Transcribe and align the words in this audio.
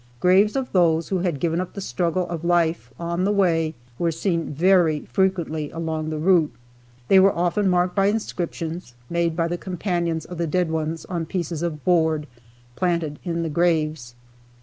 Graves 0.19 0.55
of 0.55 0.71
those 0.71 1.09
who 1.09 1.19
had 1.19 1.39
given 1.39 1.61
up 1.61 1.73
the 1.75 1.79
struggle 1.79 2.27
of 2.27 2.43
life 2.43 2.91
on 2.99 3.23
the 3.23 3.31
way, 3.31 3.75
were 3.99 4.11
seen 4.11 4.55
quite 4.55 5.07
frequently 5.07 5.69
along 5.69 6.09
the 6.09 6.17
route. 6.17 6.51
They 7.07 7.19
were 7.19 7.35
often 7.37 7.69
marked 7.69 7.93
by 7.93 8.07
inscriptions, 8.07 8.95
made 9.11 9.35
by 9.35 9.47
the 9.47 9.59
companions 9.59 10.25
of 10.25 10.39
the 10.39 10.47
dead 10.47 10.71
ones 10.71 11.05
on 11.05 11.27
pieces 11.27 11.61
of 11.61 11.85
board 11.85 12.25
planted 12.75 13.19
in 13.23 13.43
the 13.43 13.49
graves. 13.51 14.15